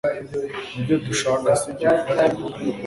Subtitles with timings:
[0.73, 1.89] nibyo dushaka, sibyo